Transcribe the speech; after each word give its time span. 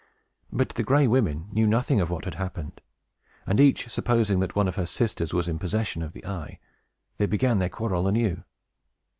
But 0.51 0.69
the 0.69 0.83
Gray 0.83 1.05
Women 1.05 1.47
knew 1.51 1.67
nothing 1.67 2.01
of 2.01 2.09
what 2.09 2.25
had 2.25 2.33
happened; 2.33 2.81
and, 3.45 3.59
each 3.59 3.87
supposing 3.89 4.39
that 4.39 4.55
one 4.55 4.67
of 4.67 4.73
her 4.73 4.87
sisters 4.87 5.31
was 5.31 5.47
in 5.47 5.59
possession 5.59 6.01
of 6.01 6.13
the 6.13 6.25
eye, 6.25 6.57
they 7.19 7.27
began 7.27 7.59
their 7.59 7.69
quarrel 7.69 8.07
anew. 8.07 8.43